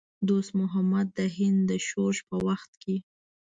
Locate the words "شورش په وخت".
1.87-2.71